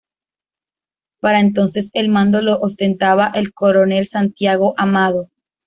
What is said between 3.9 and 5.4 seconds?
Santiago Amado.